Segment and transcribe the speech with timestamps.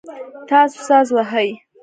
[0.49, 1.47] تاسو ساز وهئ؟